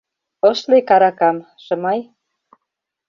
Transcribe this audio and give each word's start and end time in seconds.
—Ыш 0.49 0.59
лек 0.71 0.89
аракам, 0.95 1.37
Шымай. 1.63 1.99